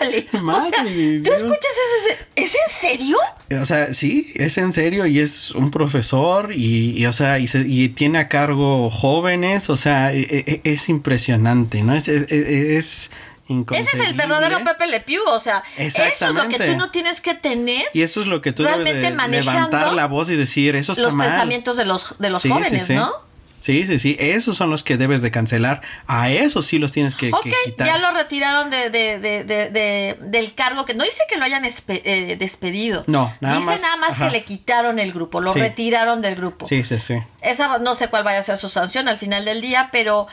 [0.00, 0.26] Ándale.
[0.32, 2.16] o sea, Madre ¿tú escuchas eso?
[2.34, 3.18] ¿Es en serio?
[3.60, 7.46] O sea, sí, es en serio y es un profesor y, y, o sea, y,
[7.46, 11.94] se- y tiene a cargo jóvenes, o sea, e- e- es, impresionante, ¿no?
[11.94, 13.10] Es, es- es
[13.48, 16.90] Ese es el verdadero Pepe Le Pew, o sea, eso es lo que tú no
[16.90, 20.06] tienes que tener Y eso es lo que tú debes Realmente de manejando levantar la
[20.06, 21.28] voz y decir, eso está los mal.
[21.28, 22.94] pensamientos de los, de los Sí, jóvenes, sí.
[22.94, 23.12] ¿no?
[23.60, 25.80] Sí, sí, sí, esos son los que debes de cancelar.
[26.06, 27.86] A esos sí los tienes que, que Ok, quitar.
[27.86, 31.46] ya lo retiraron de, de- de- de- de- del cargo, que no dice que lo
[31.46, 33.04] hayan eh, despedido.
[33.06, 34.26] No, nada dice más, nada más ajá.
[34.26, 35.60] que le quitaron el grupo, lo Sí.
[35.60, 36.66] retiraron del grupo.
[36.66, 37.14] Sí, sí, sí.
[37.40, 40.26] Esa no sé cuál vaya a ser su sanción al final del día, pero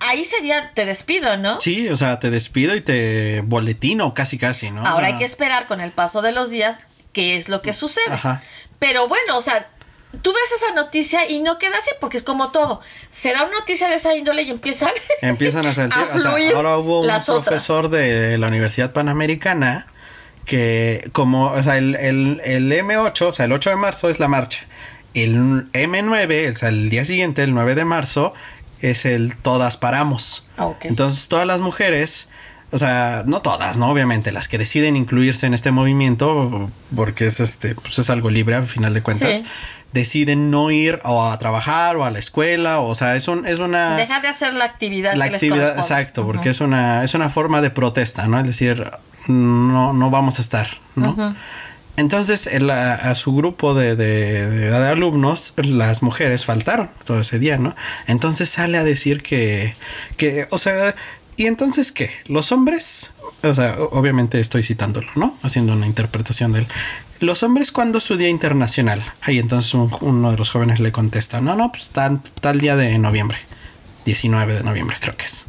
[0.00, 1.60] ahí sería te despido, ¿no?
[1.60, 4.82] Sí, o sea, te despido y te boletino casi, casi, ¿no?
[4.82, 6.80] O Ahora sea, hay que esperar con el paso de los días
[7.12, 8.12] qué es lo que sucede.
[8.12, 8.42] Ajá.
[8.78, 9.68] Pero bueno, o sea,
[10.22, 12.80] tú ves esa noticia y no queda así porque es como todo.
[13.10, 14.90] Se da una noticia de esa índole y empiezan
[15.22, 15.94] Empiezan a salir.
[16.14, 17.26] o sea, ahora hubo un otras.
[17.26, 19.86] profesor de la Universidad Panamericana
[20.46, 24.18] que, como, o sea, el, el, el M8, o sea, el 8 de marzo es
[24.18, 24.66] la marcha.
[25.14, 28.32] El M9, o sea, el día siguiente, el 9 de marzo,
[28.82, 30.46] es el Todas Paramos.
[30.56, 30.70] Ah.
[30.82, 32.28] Entonces, todas las mujeres.
[32.72, 33.88] O sea, no todas, ¿no?
[33.90, 38.54] Obviamente, las que deciden incluirse en este movimiento, porque es este, pues es algo libre
[38.54, 39.44] al final de cuentas, Sí.
[39.92, 43.58] deciden no ir o a trabajar o a la escuela, o sea, es un, es
[43.58, 47.28] una dejar de hacer la actividad la que actividad, exacto, porque es una, es una
[47.28, 48.38] forma de protesta, ¿no?
[48.38, 48.88] Es decir,
[49.26, 51.34] no, no vamos a estar, ¿no?
[51.96, 57.38] Entonces, el- a, a su grupo de, de- de- alumnos, las mujeres faltaron todo ese
[57.38, 57.74] día, ¿no?
[58.06, 59.74] Entonces sale a decir que,
[60.16, 60.94] que, o sea,
[61.36, 62.10] ¿y entonces qué?
[62.26, 63.12] ¿Los hombres?
[63.42, 65.36] O sea, obviamente estoy citándolo, ¿no?
[65.42, 66.66] Haciendo una interpretación de él.
[67.20, 69.02] Los hombres, ¿cuándo su día internacional?
[69.20, 72.76] Ahí entonces un- uno de los jóvenes le contesta, no, no, pues tal, tal día
[72.76, 73.38] de noviembre.
[74.06, 75.46] 19 de noviembre creo que es.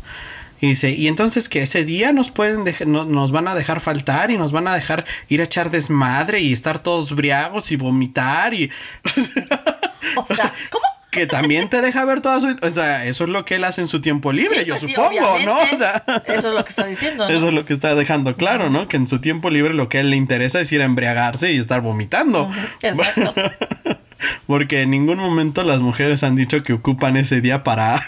[0.61, 4.31] Y dice, y entonces que ese día nos pueden no- nos van a dejar faltar
[4.31, 8.53] y nos van a dejar ir a echar desmadre y estar todos briagos y vomitar
[8.53, 8.69] y
[10.15, 10.83] O sea, ¿cómo?
[11.11, 13.81] que también te deja ver toda su, o sea, eso es lo que él hace
[13.81, 15.57] en su tiempo libre, Sí, yo pues sí, supongo, ¿no?
[15.57, 17.35] O sea, Eso es lo que está diciendo, ¿no?
[17.35, 18.87] Eso es lo que está dejando claro, ¿no?
[18.87, 21.51] Que en su tiempo libre lo que a él le interesa es ir a embriagarse
[21.51, 22.49] y estar vomitando.
[22.81, 23.33] Exacto.
[24.47, 28.07] Porque en ningún momento las mujeres han dicho que ocupan ese día para...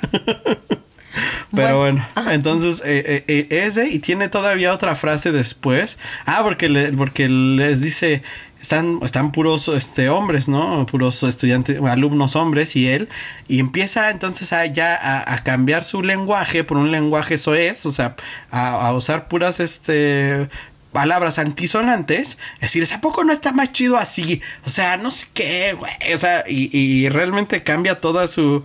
[1.56, 6.00] Pero Bueno, bueno, entonces eh, eh, eh, ese y tiene todavía otra frase después.
[6.26, 8.24] Ah, porque, le- porque les dice,
[8.60, 10.86] están, están puros este, hombres, ¿no?
[10.86, 13.10] Puros estudiantes, alumnos hombres y él.
[13.48, 17.92] Y empieza entonces a ya a, a cambiar su lenguaje por un lenguaje soez, o
[17.92, 18.16] sea,
[18.52, 20.48] a, a usar puras este
[20.94, 24.42] palabras antisonantes, es decir, ¿a poco no está más chido así?
[24.64, 25.92] O sea, no sé qué, güey.
[26.14, 28.64] O sea, y, y realmente cambia toda su,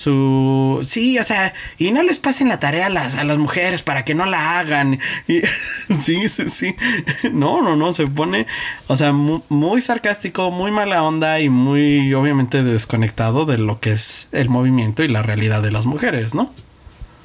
[0.00, 0.80] su...
[0.82, 4.04] Sí, o sea, y no les pasen la tarea a las, a las mujeres para
[4.04, 4.98] que no la hagan.
[5.28, 5.40] Y,
[5.94, 6.74] sí, sí, sí.
[7.32, 8.46] No, no, no, se pone,
[8.86, 13.92] o sea, mu- muy, sarcástico, muy mala onda y muy, obviamente, desconectado de lo que
[13.92, 16.52] es el movimiento y la realidad de las mujeres, ¿no?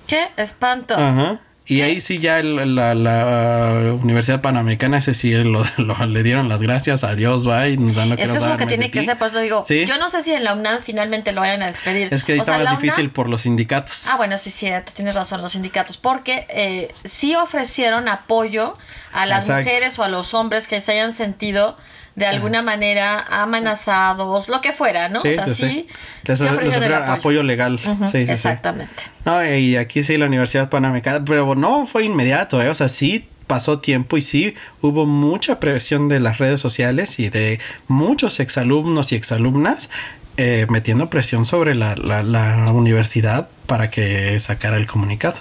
[0.07, 0.95] Qué espanto.
[0.95, 1.39] Ajá.
[1.67, 6.47] Y ahí sí ya el- la, la Universidad Panamericana, ese sí lo, lo- le dieron
[6.47, 8.67] las gracias a Dios, va, y nos dan lo es que eso es lo que
[8.67, 9.85] tiene que ser, por eso digo, Sí.
[9.85, 12.13] yo no sé si en la UNAM finalmente lo vayan a despedir.
[12.13, 14.07] Es que ahí O está sea, más difícil por los sindicatos.
[14.11, 18.75] Ah, bueno, sí, cierto, tienes razón, los sindicatos, porque eh, sí ofrecieron apoyo
[19.11, 19.69] a las Exacto.
[19.69, 21.77] mujeres o a los hombres que se hayan sentido
[22.15, 25.19] de alguna manera amenazados, lo que fuera, ¿no?
[25.19, 25.87] Sí, o sea, sí.
[26.23, 27.79] Les, sí les ofrecieron apoyo legal.
[27.79, 28.31] Sí, sí.
[28.31, 29.03] exactamente.
[29.25, 32.69] No, y aquí sí la Universidad Panamericana, pero no fue inmediato, ¿eh?
[32.69, 37.29] O sea, sí pasó tiempo y sí hubo mucha presión de las redes sociales y
[37.29, 39.89] de muchos exalumnos y exalumnas
[40.37, 45.39] eh, metiendo presión sobre la, la, la universidad para que sacara el comunicado.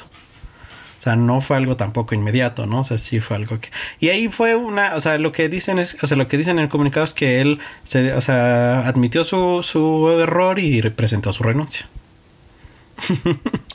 [1.05, 2.81] O sea, no fue algo tampoco inmediato, ¿no?
[2.81, 3.69] O sea, sí fue algo que...
[4.01, 4.95] Y ahí fue una...
[4.95, 5.99] O sea, lo que dicen es...
[6.03, 8.14] O sea, lo que dicen en el comunicado es que él se...
[8.14, 11.87] O sea, admitió su, su error y presentó su renuncia.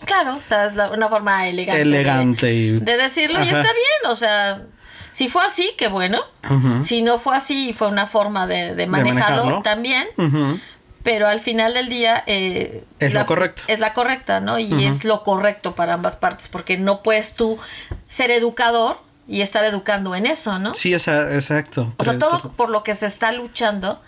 [0.05, 1.81] Claro, o sea, es la- una forma elegante.
[1.81, 4.63] Elegante de, y- de decirlo y está bien, o sea,
[5.11, 6.19] si fue así, qué bueno.
[6.81, 9.61] Si no fue así, fue una forma de, de manejarlo, manejarlo.
[9.61, 10.07] también.
[11.03, 12.23] Pero al final del día...
[12.27, 13.63] eh, Es lo la- correcto.
[13.67, 14.59] Es la correcta, ¿no?
[14.59, 17.57] Y es lo correcto para ambas partes, porque no puedes tú
[18.05, 20.73] ser educador y estar educando en eso, ¿no?
[20.73, 21.93] Sí, o exacto.
[21.97, 24.01] O sea, todo por lo que se está luchando,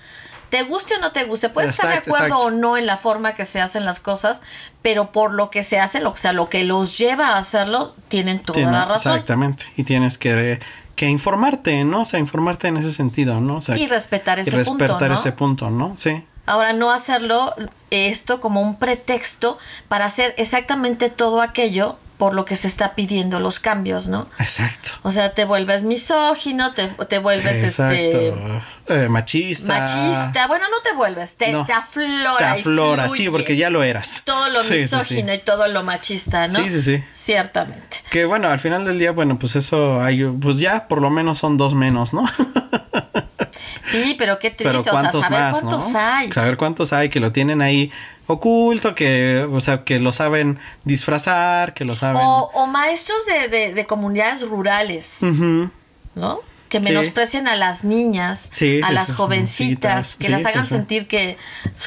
[0.49, 2.45] te guste o no te guste, puedes estar de acuerdo exacto.
[2.47, 4.41] o no en la forma que se hacen las cosas,
[4.82, 7.95] pero por lo que se hace, lo que sea, lo que los lleva a hacerlo,
[8.10, 9.13] tienen toda Tiene- la razón.
[9.13, 9.65] Exactamente.
[9.77, 10.60] Y tienes que,
[10.95, 12.01] que informarte, ¿no?
[12.01, 13.58] O sea, informarte en ese sentido, ¿no?
[13.58, 15.15] O sea, Y respetar y ese punto, respetar ¿no?
[15.15, 15.93] ese punto, ¿no?
[15.97, 16.25] Sí.
[16.45, 17.54] Ahora, no hacerlo
[17.91, 23.39] esto como un pretexto para hacer exactamente todo aquello por lo que se está pidiendo
[23.39, 24.27] los cambios, ¿no?
[24.38, 24.91] Exacto.
[25.01, 27.95] O sea, te vuelves misógino, te, te vuelves Exacto.
[27.95, 28.34] este
[28.89, 29.80] Eh, machista.
[29.80, 30.45] machista.
[30.47, 31.65] Bueno, no te vuelves, te, No.
[31.65, 32.38] te aflora.
[32.38, 34.21] Te aflora, sí, porque ya lo eras.
[34.23, 34.95] todo lo Sí, sí, sí.
[34.95, 36.60] misógino y todo lo machista, ¿no?
[36.60, 37.04] Sí, sí, sí.
[37.12, 37.97] Ciertamente.
[38.12, 41.39] Que bueno, al final del día, bueno, pues eso hay, pues ya por lo menos
[41.39, 42.23] son dos menos, ¿no?
[43.91, 45.99] Sí, pero qué triste, Pero o sea, saber más, cuántos ¿no?
[45.99, 46.32] hay.
[46.32, 47.91] Saber cuántos hay que lo tienen ahí
[48.27, 52.21] oculto, que, o sea, que lo saben disfrazar, que lo saben.
[52.23, 55.17] O, o maestros de, de- de comunidades rurales.
[56.15, 56.39] ¿no?
[56.71, 56.86] Que Sí.
[56.86, 61.38] menosprecian a las niñas, Sí, a las jovencitas, que sí, las hagan pues, sentir que,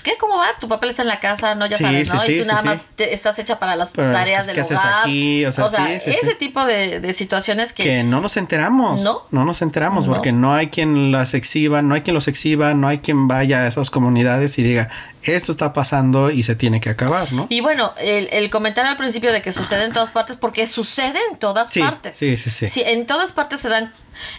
[0.03, 0.16] ¿qué?
[0.20, 0.47] ¿Cómo va?
[0.61, 1.64] Tu papel está en la casa, ¿no?
[1.66, 2.20] Ya sabes, ¿no?
[2.27, 4.79] y tú nada más te- estás hecha para las Pero, tareas pues, del ¿qué haces
[4.79, 5.01] hogar.
[5.01, 5.47] aquí?
[5.47, 7.83] O sea, ese tipo de, de situaciones que...
[7.83, 9.01] que no nos enteramos.
[9.03, 9.23] No.
[9.31, 10.12] No nos enteramos No.
[10.12, 13.61] porque no hay quien las exhiba, no hay quien los exhiba, no hay quien vaya
[13.61, 14.90] a esas comunidades y diga,
[15.23, 17.47] esto está pasando y se tiene que acabar, ¿no?
[17.49, 21.18] Y bueno, el, el comentario al principio de que sucede en todas partes, porque sucede
[21.33, 22.18] en todas partes.
[22.18, 22.83] sí, sí, sí.
[22.85, 23.90] En todas partes se dan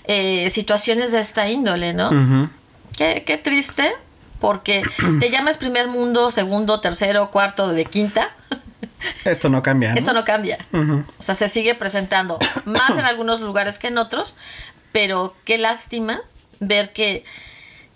[0.06, 2.50] eh, situaciones de esta índole, ¿no?
[2.98, 3.92] Qué, qué triste,
[4.40, 4.84] porque
[5.20, 8.30] te llamas primer mundo, segundo, tercero, cuarto, de quinta.
[9.26, 9.92] Esto no cambia.
[9.92, 9.98] ¿no?
[9.98, 10.58] Esto no cambia.
[10.72, 14.36] O sea, se sigue presentando más en algunos lugares que en otros,
[14.92, 16.22] pero qué lástima
[16.60, 17.24] ver que,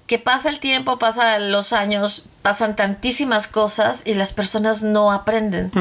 [0.08, 5.72] que pasa el tiempo, pasan los años, pasan tantísimas cosas y las personas no aprenden.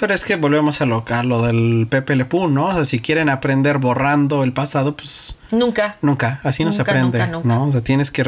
[0.00, 2.68] Pero es que volvemos a lo, a lo del Pepe Le Pew, ¿no?
[2.68, 5.98] O sea, si quieren aprender borrando el pasado, pues Nunca.
[6.00, 7.48] nunca, así no se Nunca, aprende, nunca, nunca.
[7.48, 7.64] ¿no?
[7.66, 8.24] O sea, tienes que,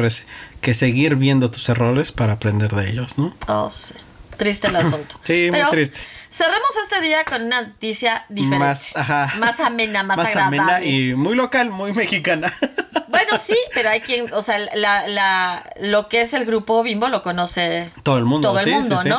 [0.61, 3.35] que seguir viendo tus errores para aprender de ellos, ¿no?
[3.47, 3.95] Oh, sí.
[4.37, 5.19] Triste el asunto.
[5.23, 5.99] Sí, muy Pero triste.
[6.29, 8.59] Cerremos este día con una noticia diferente.
[8.65, 9.33] Más, ajá.
[9.37, 10.59] Más amena, más, Más agradable.
[10.59, 12.53] amena y muy local, muy mexicana.
[13.13, 17.09] Bueno, sí, pero hay quien, o sea, la, la, lo que es el grupo Bimbo
[17.09, 19.15] lo conoce Todo el mundo, todo el sí, mundo, sí, sí.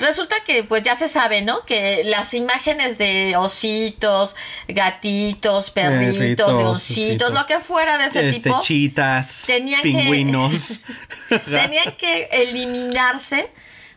[0.00, 1.64] Resulta que pues ya se sabe, ¿no?
[1.66, 4.34] Que las imágenes de ositos,
[4.66, 7.32] gatitos, perritos, Perritos, leoncitos, ositos.
[7.34, 10.80] lo que fuera de ese este, tipo, chitas, tenían que- pingüinos.
[11.44, 13.50] tenían que eliminarse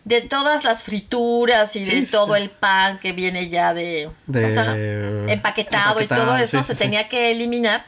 [0.06, 4.10] de todas las frituras y Sí, de sí, todo el pan que viene ya de,
[4.28, 4.76] empaquetado,
[5.28, 6.84] y empaquetado, todo eso sí, se sí, sí.
[6.84, 7.86] tenía que eliminar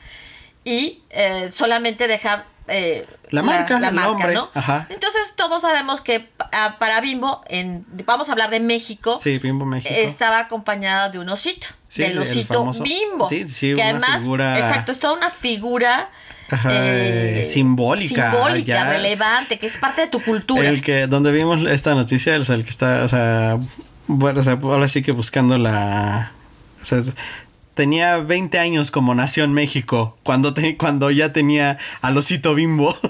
[0.63, 4.49] y eh, solamente dejar eh, La marca, el nombre, ¿no?
[4.53, 4.87] ajá.
[4.89, 9.65] Entonces todos sabemos que ah, para Bimbo, en, vamos a hablar de México, Sí, Bimbo
[9.65, 9.93] México.
[9.95, 13.27] estaba acompañada de un osito, Sí, del el osito Bimbo.
[13.29, 16.09] sí, sí, que una además, figura- exacto, es toda una figura
[16.51, 18.83] Ajá, eh, simbólica, simbólica, ya.
[18.89, 20.67] relevante, que es parte de tu cultura.
[20.69, 23.57] El que, donde vimos esta noticia, o sea, el que está, o sea,
[24.07, 26.31] bueno, o sea, ahora sí que buscando la,
[26.81, 26.99] o sea,
[27.75, 32.95] tenía 20 años como nació en México, cuando, te- cuando ya tenía al osito bimbo.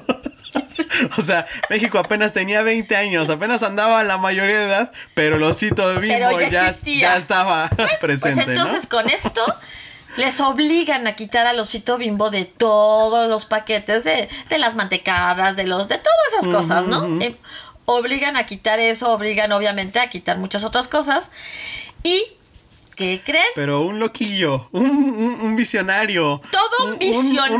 [1.18, 5.44] O sea, México apenas tenía 20 años, apenas andaba la mayoría de edad, pero el
[5.44, 8.90] osito bimbo ya ya, estaba presente, Pues entonces ¿no?
[8.90, 9.42] con esto
[10.16, 15.56] les obligan a quitar al osito bimbo de todos los paquetes de, de las mantecadas,
[15.58, 17.22] de los, de todas esas cosas, ¿no?
[17.22, 17.36] Eh,
[17.86, 21.32] obligan a quitar eso, obligan obviamente a quitar muchas otras cosas.
[22.04, 22.24] Y
[22.96, 23.46] ¿qué creen?
[23.56, 26.42] Pero un loquillo, un, un- un visionario.
[26.52, 27.56] Todo un visionario.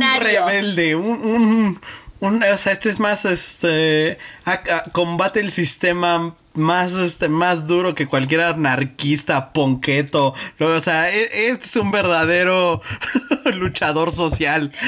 [0.46, 1.82] Un, rebelde, un, un-
[2.20, 4.18] un- O sea, este es más, este...
[4.46, 10.34] a- a- combate el sistema más, este, más duro que cualquier anarquista, ponqueto.
[10.60, 12.82] O sea, e- este es un verdadero
[13.54, 14.72] luchador social.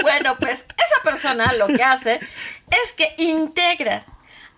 [0.00, 2.14] Bueno, pues esa persona lo que hace
[2.70, 4.06] es que integra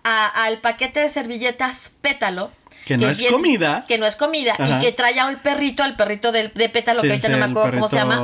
[0.03, 2.51] a- al paquete de servilletas pétalo.
[2.85, 3.85] Que no es comida.
[3.87, 4.55] Que no es comida.
[4.57, 4.77] Ajá.
[4.77, 7.37] Y que trae a un perrito, al perrito de, de Sí, que ahorita sí, no
[7.37, 8.15] me acuerdo cómo se llama.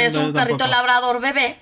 [0.00, 0.66] es no, un perrito tampoco.
[0.70, 1.58] labrador bebé.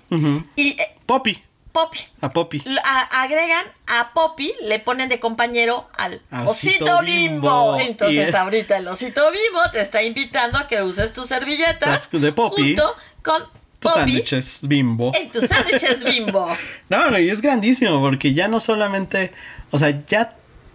[0.57, 1.42] Y eh, Poppy.
[1.72, 1.98] Poppy.
[2.20, 2.62] A Poppy.
[2.85, 7.77] A- agregan a Poppy, le ponen de compañero al osito, Osito bimbo.
[7.77, 7.81] Bimbo.
[7.81, 12.31] Entonces ahorita el osito bimbo te está invitando a que uses tus servilletas Las de
[12.33, 12.62] Poppy.
[12.77, 13.42] junto con
[13.81, 15.12] Tus Poppy sándwiches bimbo.
[15.14, 16.46] en tus sándwiches bimbo.
[16.90, 19.33] No, no, y es grandísimo porque ya no solamente,
[19.70, 20.29] o sea, ya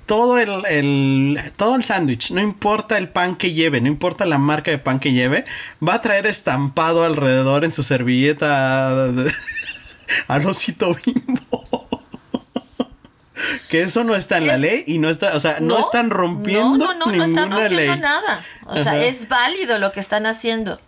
[0.07, 4.39] todo el, el todo el sándwich, no importa el pan que lleve, no importa la
[4.39, 5.45] marca de pan que lleve,
[5.87, 9.05] va a traer estampado alrededor en su servilleta
[10.27, 11.67] al osito bimbo.
[13.69, 16.77] Que eso no está en la ley y no está, o sea, no, están rompiendo
[16.77, 18.01] No, no, no, no ninguna están rompiendo ley.
[18.01, 18.43] nada.
[18.69, 19.05] O sea, Ajá.
[19.05, 20.79] es válido lo que están haciendo.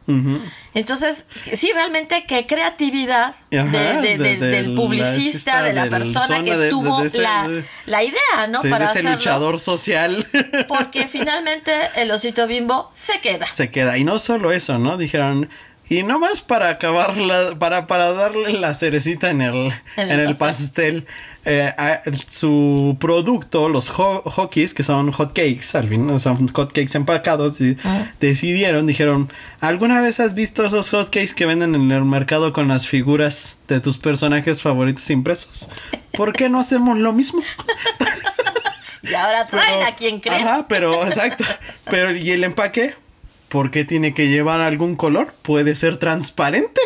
[0.73, 6.43] Entonces, sí, realmente qué creatividad Ajá, de- de- de- de- del publicista, de la persona
[6.43, 8.61] que tuvo ese- la, de- la idea, ¿no?
[8.61, 9.11] Sí, Para ese hacerlo.
[9.11, 10.27] luchador social.
[10.67, 13.45] Porque finalmente el osito bimbo se queda.
[13.53, 13.97] se queda.
[13.97, 14.97] Y no solo eso, ¿no?
[14.97, 15.49] Dijeron,
[15.89, 19.55] y no más para acabar la, para, para darle la cerecita en el,
[19.97, 21.07] En en el el pastel.
[21.45, 26.73] Eh, a- su producto, los ho- hotkeys, que son hot cakes, al fin, son hot
[26.73, 28.11] cakes empacados, y Ah.
[28.19, 29.29] decidieron, dijeron,
[29.61, 33.57] ¿alguna vez has visto esos hot cakes que venden en el mercado con las figuras
[33.67, 35.69] de tus personajes favoritos impresos?
[36.13, 37.41] ¿Por qué no hacemos lo mismo?
[39.01, 40.47] Y ahora traen Pero- a quien creen.
[40.47, 41.45] Ajá, pero exacto.
[41.89, 42.93] Pero ¿y el empaque?
[43.47, 45.33] ¿Por qué tiene que llevar algún color?
[45.41, 46.81] Puede ser transparente.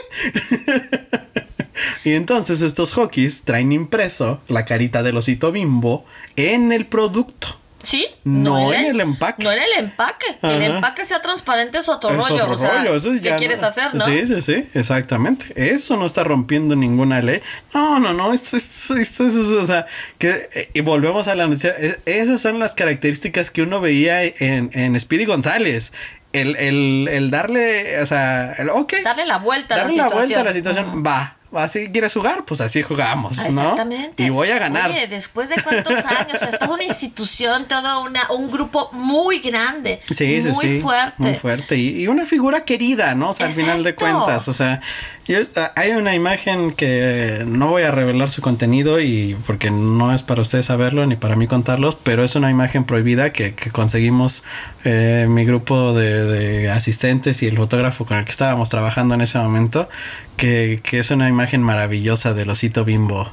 [2.03, 7.59] Y entonces estos hockeys traen impreso la carita del osito bimbo en el producto.
[7.81, 9.43] Sí, No en el empaque.
[9.43, 10.25] No en el empaque.
[10.39, 12.35] Que el empaque sea transparente es otro Es rollo.
[12.45, 14.05] otro o sea, rollo, eso ¿qué ya quieres no- hacer, no?
[14.05, 15.47] Sí, sí, sí, exactamente.
[15.57, 17.41] Eso no está rompiendo ninguna ley.
[17.73, 19.85] No, no, no, esto, esto, esto, es, o sea,
[20.17, 21.71] que, eh, y volvemos a la noticia.
[21.71, 25.91] Es- esas son las características que uno veía en, en Speedy González.
[26.31, 28.93] El, el, el darle, o sea, el, ok.
[29.03, 30.19] Darle la vuelta a la darle la situación.
[30.29, 31.03] vuelta a la situación.
[31.05, 33.61] Va, así quieres jugar, pues así jugamos, Ah, ¿no?
[33.61, 34.23] Exactamente.
[34.23, 34.89] Y voy a ganar.
[34.89, 40.01] Oye, después de cuántos años, es toda una institución, todo una, un grupo muy grande.
[40.09, 40.81] Sí, sí, muy sí.
[40.81, 41.15] fuerte.
[41.17, 41.77] Muy fuerte.
[41.77, 43.29] Y, y una figura querida, ¿no?
[43.29, 44.47] O sea, al final de cuentas.
[44.47, 44.81] O sea,
[45.27, 50.13] yo, a- hay una imagen que no voy a revelar su contenido y porque no
[50.13, 53.71] es para ustedes saberlo ni para mí contarlos, pero es una imagen prohibida que, que
[53.71, 54.43] conseguimos
[54.83, 59.21] eh, mi grupo de, de asistentes y el fotógrafo con el que estábamos trabajando en
[59.21, 59.89] ese momento,
[60.37, 63.31] que, que es una imagen maravillosa del osito bimbo.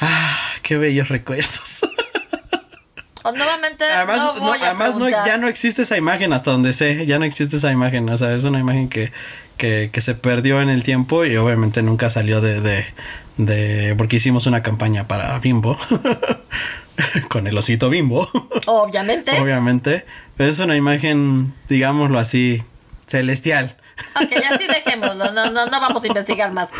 [0.00, 1.82] Ah, qué bellos recuerdos.
[3.22, 3.32] O
[3.84, 7.24] Además, no a además no, ya no existe esa imagen hasta donde sé, ya no
[7.24, 9.12] existe esa imagen, o sea, es una imagen que,
[9.56, 12.84] que, que se perdió en el tiempo y obviamente nunca salió de, de,
[13.36, 15.78] de porque hicimos una campaña para Bimbo,
[17.28, 18.28] con el osito Bimbo,
[18.66, 19.38] Obviamente.
[19.40, 20.04] obviamente,
[20.36, 22.62] pero es una imagen, digámoslo así,
[23.06, 23.76] celestial.
[24.16, 26.70] Ok, ya sí dejémoslo, no, no, no vamos a investigar más.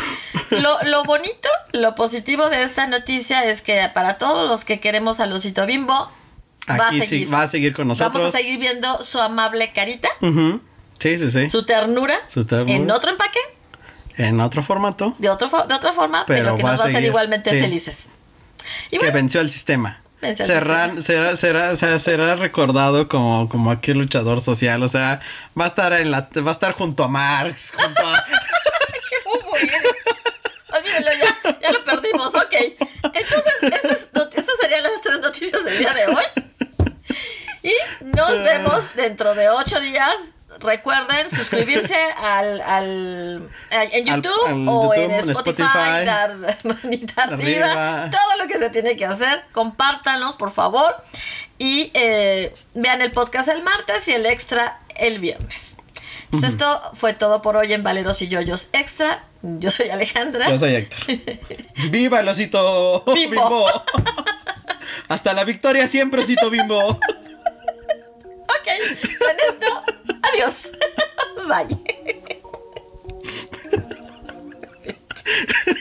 [0.49, 5.19] Lo, lo bonito, lo positivo de esta noticia es que para todos los que queremos
[5.19, 6.11] al osito bimbo,
[6.69, 7.33] va a Aquí sí, seguir.
[7.33, 8.13] va a seguir con nosotros.
[8.13, 10.09] Vamos a seguir viendo su amable carita.
[10.99, 11.49] Sí, sí, sí.
[11.49, 12.73] su ternura, Su ternura.
[12.73, 13.39] en otro empaque,
[14.17, 16.83] En otro formato de, otro, fo- de otra forma, pero, Pero que va nos va
[16.83, 17.59] a hacer seguir, igualmente sí.
[17.59, 18.09] felices.
[18.91, 20.01] Y que venció al sistema.
[20.21, 24.83] Venció al Será, será, será, sea, será recordado como, como aquel luchador social.
[24.83, 25.19] O sea,
[25.59, 28.23] va a estar en la, va a estar junto a Marx, junto a.
[30.77, 32.53] Olvídalo ya, ya lo perdimos, ok.
[33.13, 36.23] Entonces, estas, not- estas serían las tres noticias del día de hoy.
[37.63, 37.73] Y
[38.05, 40.13] nos vemos dentro de ocho días.
[40.59, 46.05] Recuerden suscribirse al, al, a- en YouTube al o YouTube, en Spotify, Spotify.
[46.05, 46.35] dar
[46.83, 48.09] manita arriba, Arriba.
[48.09, 50.93] todo lo que se tiene que hacer, compártanlos por favor
[51.57, 55.71] y eh, vean el podcast el martes y el extra el viernes.
[56.25, 59.23] Entonces esto fue todo por hoy en Valeros y Yoyos Extra.
[59.41, 60.49] Yo soy Alejandra.
[60.49, 60.99] Yo soy Héctor.
[61.89, 63.35] ¡Viva el osito Bimbo.
[63.41, 63.65] bimbo!
[65.09, 66.99] Hasta la victoria siempre, osito bimbo.
[69.19, 69.83] Con esto,
[70.23, 70.71] adiós.
[71.47, 71.67] Bye.